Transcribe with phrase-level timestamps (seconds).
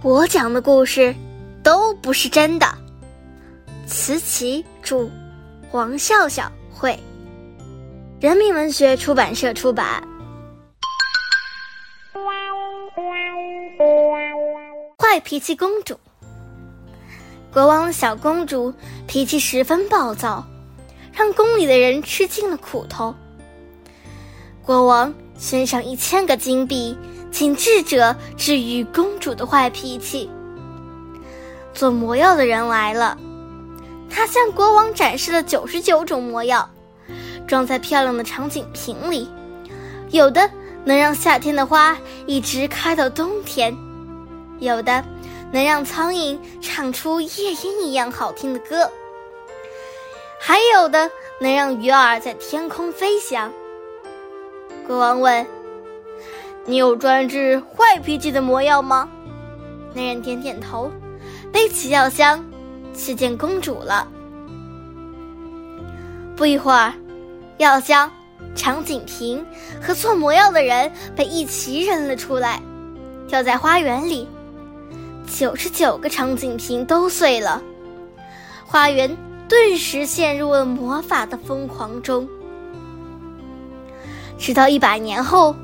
[0.00, 1.12] 我讲的故事
[1.64, 2.66] 都不是真的。
[3.84, 5.10] 慈琪著，
[5.70, 6.96] 黄笑笑绘，
[8.20, 10.06] 人民文学出版社出版。
[14.98, 15.98] 坏脾气公主，
[17.52, 18.72] 国王小公主
[19.08, 20.46] 脾气十分暴躁，
[21.12, 23.12] 让宫里的人吃尽了苦头。
[24.62, 26.96] 国王悬赏一千个金币，
[27.30, 30.30] 请智者治愈公主的坏脾气。
[31.74, 33.16] 做魔药的人来了，
[34.10, 36.68] 他向国王展示了九十九种魔药，
[37.46, 39.28] 装在漂亮的长颈瓶里，
[40.10, 40.50] 有的
[40.84, 43.76] 能让夏天的花一直开到冬天。
[44.58, 45.04] 有的
[45.52, 48.90] 能让苍蝇唱出夜莺一样好听的歌，
[50.40, 51.08] 还有的
[51.38, 53.52] 能让鱼儿在天空飞翔。
[54.84, 55.46] 国王问
[56.68, 59.08] ：“你有专治坏脾气的魔药吗？”
[59.94, 60.92] 那人点点头，
[61.50, 62.44] 背起药箱
[62.94, 64.06] 去见公主了。
[66.36, 66.92] 不一会儿，
[67.56, 68.08] 药箱、
[68.54, 69.44] 长颈瓶
[69.80, 72.60] 和做魔药的人被一齐扔了出来，
[73.26, 74.28] 掉在花园里。
[75.26, 77.62] 九十九个长颈瓶都碎了，
[78.66, 79.16] 花园
[79.48, 82.28] 顿时陷入了魔法的疯狂中。
[84.38, 85.56] 直到一百年后，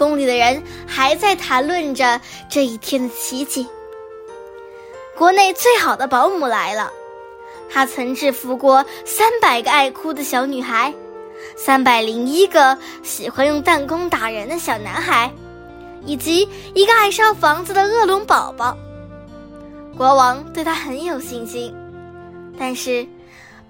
[0.00, 3.68] 宫里的人还在谈论着这一天的奇景。
[5.14, 6.90] 国内最好的保姆来了，
[7.70, 10.90] 她曾制服过三百个爱哭的小女孩，
[11.54, 15.30] 三百零一个喜欢用弹弓打人的小男孩，
[16.06, 18.74] 以及一个爱烧房子的恶龙宝宝。
[19.98, 21.74] 国王对她很有信心，
[22.58, 23.06] 但是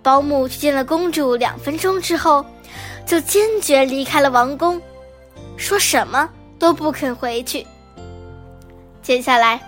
[0.01, 2.47] 保姆去见了公主两分钟之后，
[3.05, 4.81] 就坚决离开了王宫，
[5.61, 7.67] 说什么都不肯回去。
[9.03, 9.61] 接下来，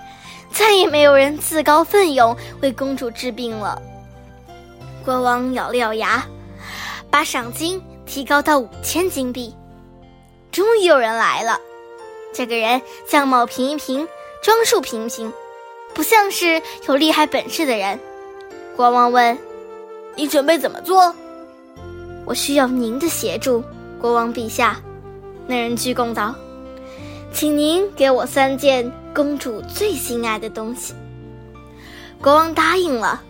[0.51, 3.81] 再也没有人自告奋勇为公主治病了。
[5.05, 6.25] 国王咬了咬牙，
[7.11, 9.55] 把赏金提高到五千金币。
[10.51, 11.61] 终于有人来了，
[12.33, 14.09] 这个人相貌平平，
[14.42, 15.30] 装束平平。
[15.95, 18.01] 不像是有厉害本事的人。
[18.74, 19.36] 国王问
[20.17, 21.14] ：“你准备怎么做
[22.24, 23.63] ？”“我需要您的协助，
[24.01, 24.80] 国王陛下。”
[25.47, 26.35] 那人鞠躬道
[27.33, 30.95] ：“请您给我三件公主最心爱的东西。”
[32.23, 33.23] 国王答应了。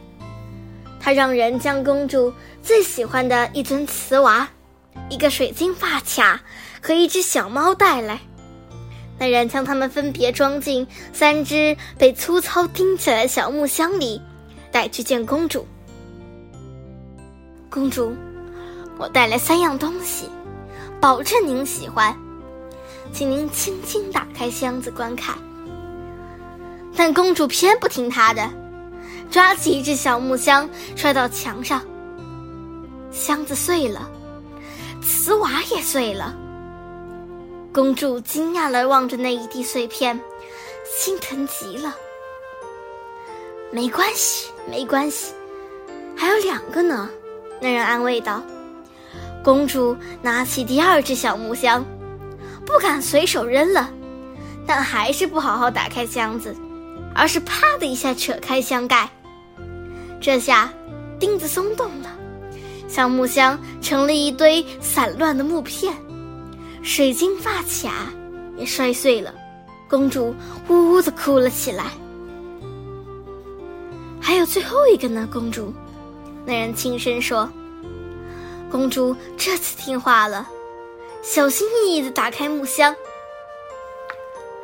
[1.00, 4.48] 他让人将公主最喜欢的一尊瓷娃、
[5.08, 6.40] 一个水晶发卡
[6.80, 8.20] 和一只小猫带来。
[9.18, 14.20] 那人将它们分别装进三只被粗糙钉起来的小木箱里，
[14.70, 15.66] 带去见公主。
[17.68, 18.14] 公主，
[18.98, 20.28] 我带来三样东西，
[21.02, 22.16] 保证您喜欢，
[23.12, 25.36] 请您轻轻打开箱子观看。
[26.94, 28.48] 但公主偏不听他的，
[29.28, 31.82] 抓起一只小木箱摔到墙上，
[33.10, 34.08] 箱子碎了，
[35.02, 36.36] 瓷瓦也碎了。
[37.72, 40.20] 公主惊讶地望着那一地碎片，
[40.96, 41.96] 心疼极了。
[43.72, 45.34] 没关系，没关系，
[46.16, 47.10] 还有两个呢。
[47.60, 48.40] 那人安慰道。
[49.42, 51.84] 公主拿起第二只小木箱，
[52.64, 53.90] 不敢随手扔了，
[54.64, 56.54] 但还是不好好打开箱子，
[57.12, 59.08] 而是啪的一下扯开箱盖。
[60.20, 60.72] 这下
[61.18, 62.08] 钉子松动了，
[62.86, 65.92] 小木箱成了一堆散乱的木片。
[66.82, 68.12] 水晶发卡
[68.56, 69.34] 也摔碎了，
[69.88, 70.32] 公主
[70.68, 71.86] 呜呜的哭了起来。
[74.20, 75.72] 还有最后一个呢，公主，
[76.46, 77.50] 那人轻声说。
[78.72, 80.48] 公主这次听话了，
[81.22, 82.96] 小心翼翼的打开木箱。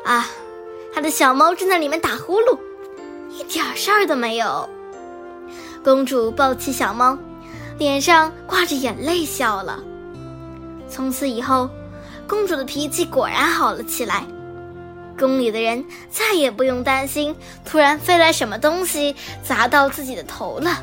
[0.03, 0.27] 啊，
[0.95, 2.59] 她的小猫正在里面打呼噜，
[3.29, 4.67] 一点事儿都没有。
[5.85, 7.19] 公主抱起小猫，
[7.77, 9.79] 脸上挂着眼泪笑了。
[10.89, 11.69] 从此以后。
[12.27, 14.23] 公主的脾气果然好了起来，
[15.19, 17.35] 宫里的人再也不用担心
[17.65, 20.83] 突然飞来什么东西砸到自己的头了。